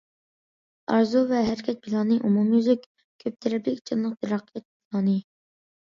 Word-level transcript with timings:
ئارزۇ 0.93 1.21
ۋە 1.31 1.41
ھەرىكەت 1.49 1.83
پىلانى 1.83 2.17
ئومۇميۈزلۈك، 2.29 2.89
كۆپ 3.25 3.37
تەرەپلىك، 3.47 3.85
جانلىق 3.91 4.17
تەرەققىيات 4.25 4.67
پىلانى. 4.71 5.19